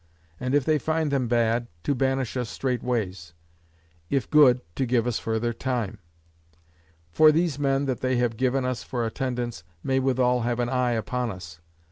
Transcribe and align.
And 0.39 0.55
if 0.55 0.65
they 0.65 0.79
find 0.79 1.11
them 1.11 1.27
bad, 1.27 1.67
to 1.83 1.93
banish 1.93 2.35
us 2.35 2.49
straightways; 2.49 3.33
if 4.09 4.27
good, 4.27 4.61
to 4.75 4.87
give 4.87 5.05
us 5.05 5.19
further 5.19 5.53
time. 5.53 5.99
For 7.11 7.31
these 7.31 7.59
men 7.59 7.85
that 7.85 7.99
they 7.99 8.15
have 8.15 8.35
given 8.35 8.65
us 8.65 8.81
for 8.81 9.05
attendance, 9.05 9.63
may 9.83 9.99
withal 9.99 10.41
have 10.41 10.59
an 10.59 10.69
eye 10.69 10.93
upon 10.93 11.29
us. 11.29 11.59